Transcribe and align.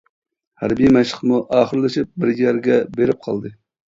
ھەربىي 0.61 0.87
مەشىقمۇ 0.95 1.41
ئاخىرلىشىپ 1.57 2.09
بىر 2.23 2.31
يەرگە 2.39 2.79
بېرىپ 2.97 3.21
قالدى. 3.29 3.53